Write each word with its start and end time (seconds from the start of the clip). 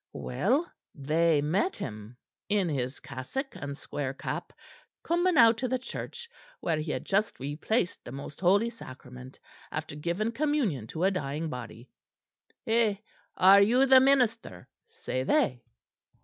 Well, 0.13 0.71
they 0.95 1.43
met 1.43 1.77
him, 1.77 2.17
in 2.49 2.69
his 2.69 2.99
cassock 2.99 3.55
and 3.55 3.77
square 3.77 4.15
cap, 4.15 4.51
coming 5.03 5.37
out 5.37 5.61
of 5.61 5.69
the 5.69 5.77
church, 5.77 6.27
where 6.59 6.79
he 6.79 6.89
had 6.91 7.05
just 7.05 7.39
replaced 7.39 8.03
the 8.03 8.11
Most 8.11 8.39
Holy 8.41 8.71
Sacrament 8.71 9.39
after 9.71 9.95
giving 9.95 10.31
communion 10.31 10.87
to 10.87 11.03
a 11.03 11.11
dying 11.11 11.49
body. 11.51 11.87
'Heh! 12.65 12.95
are 13.37 13.61
you 13.61 13.85
the 13.85 13.99
minister?' 13.99 14.67
say 14.87 15.21
they. 15.21 15.61